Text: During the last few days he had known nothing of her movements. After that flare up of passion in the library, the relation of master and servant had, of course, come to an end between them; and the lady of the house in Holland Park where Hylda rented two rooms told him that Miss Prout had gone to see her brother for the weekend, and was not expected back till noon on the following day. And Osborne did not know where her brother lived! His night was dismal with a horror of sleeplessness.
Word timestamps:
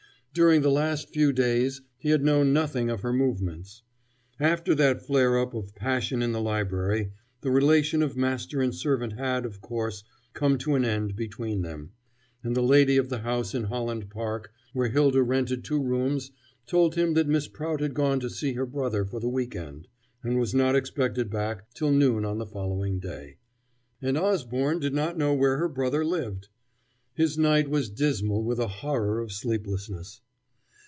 During 0.33 0.61
the 0.61 0.71
last 0.71 1.09
few 1.09 1.33
days 1.33 1.81
he 1.97 2.07
had 2.11 2.23
known 2.23 2.53
nothing 2.53 2.89
of 2.89 3.01
her 3.01 3.11
movements. 3.11 3.81
After 4.39 4.73
that 4.75 5.05
flare 5.05 5.37
up 5.37 5.53
of 5.53 5.75
passion 5.75 6.21
in 6.21 6.31
the 6.31 6.39
library, 6.39 7.11
the 7.41 7.51
relation 7.51 8.01
of 8.01 8.15
master 8.15 8.61
and 8.61 8.73
servant 8.73 9.19
had, 9.19 9.45
of 9.45 9.59
course, 9.59 10.05
come 10.33 10.57
to 10.59 10.75
an 10.75 10.85
end 10.85 11.17
between 11.17 11.63
them; 11.63 11.91
and 12.45 12.55
the 12.55 12.63
lady 12.63 12.95
of 12.95 13.09
the 13.09 13.17
house 13.17 13.53
in 13.53 13.65
Holland 13.65 14.09
Park 14.09 14.53
where 14.71 14.87
Hylda 14.89 15.21
rented 15.21 15.65
two 15.65 15.83
rooms 15.83 16.31
told 16.65 16.95
him 16.95 17.13
that 17.15 17.27
Miss 17.27 17.49
Prout 17.49 17.81
had 17.81 17.93
gone 17.93 18.21
to 18.21 18.29
see 18.29 18.53
her 18.53 18.65
brother 18.65 19.03
for 19.03 19.19
the 19.19 19.27
weekend, 19.27 19.89
and 20.23 20.39
was 20.39 20.55
not 20.55 20.77
expected 20.77 21.29
back 21.29 21.69
till 21.73 21.91
noon 21.91 22.23
on 22.23 22.37
the 22.37 22.45
following 22.47 22.99
day. 23.01 23.35
And 24.01 24.17
Osborne 24.17 24.79
did 24.79 24.93
not 24.93 25.17
know 25.17 25.33
where 25.33 25.57
her 25.57 25.67
brother 25.67 26.05
lived! 26.05 26.47
His 27.13 27.37
night 27.37 27.67
was 27.69 27.89
dismal 27.89 28.41
with 28.41 28.57
a 28.57 28.67
horror 28.69 29.19
of 29.19 29.33
sleeplessness. 29.33 30.21